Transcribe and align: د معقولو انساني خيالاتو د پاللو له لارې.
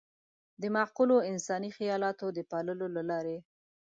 د 0.61 0.63
معقولو 0.75 1.15
انساني 1.31 1.69
خيالاتو 1.77 2.27
د 2.37 2.39
پاللو 2.51 2.85
له 2.95 3.01
لارې. 3.09 3.37